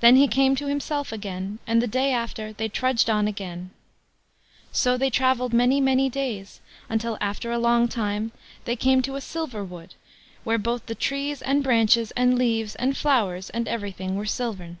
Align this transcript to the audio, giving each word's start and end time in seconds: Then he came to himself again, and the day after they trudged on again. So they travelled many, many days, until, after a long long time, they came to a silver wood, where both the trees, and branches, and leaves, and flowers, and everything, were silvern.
Then 0.00 0.16
he 0.16 0.26
came 0.26 0.56
to 0.56 0.68
himself 0.68 1.12
again, 1.12 1.58
and 1.66 1.82
the 1.82 1.86
day 1.86 2.14
after 2.14 2.54
they 2.54 2.66
trudged 2.66 3.10
on 3.10 3.28
again. 3.28 3.72
So 4.72 4.96
they 4.96 5.10
travelled 5.10 5.52
many, 5.52 5.82
many 5.82 6.08
days, 6.08 6.62
until, 6.88 7.18
after 7.20 7.52
a 7.52 7.58
long 7.58 7.80
long 7.80 7.88
time, 7.88 8.32
they 8.64 8.74
came 8.74 9.02
to 9.02 9.16
a 9.16 9.20
silver 9.20 9.62
wood, 9.62 9.92
where 10.44 10.56
both 10.56 10.86
the 10.86 10.94
trees, 10.94 11.42
and 11.42 11.62
branches, 11.62 12.10
and 12.12 12.38
leaves, 12.38 12.74
and 12.76 12.96
flowers, 12.96 13.50
and 13.50 13.68
everything, 13.68 14.16
were 14.16 14.24
silvern. 14.24 14.78